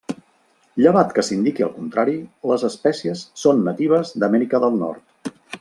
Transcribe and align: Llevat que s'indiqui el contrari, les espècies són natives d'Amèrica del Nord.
Llevat 0.85 1.11
que 1.17 1.23
s'indiqui 1.27 1.67
el 1.67 1.75
contrari, 1.75 2.17
les 2.53 2.65
espècies 2.71 3.23
són 3.45 3.63
natives 3.71 4.19
d'Amèrica 4.25 4.63
del 4.69 4.79
Nord. 4.85 5.35